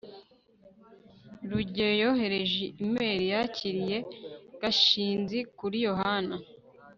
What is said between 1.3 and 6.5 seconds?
rugeyo yohereje imeri yakiriye gashinzi kuri yohana